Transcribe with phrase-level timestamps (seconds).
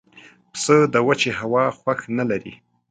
[0.51, 2.53] پسه د وچې هوا خوښ نه لري.